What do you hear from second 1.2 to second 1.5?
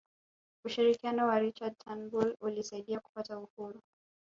wa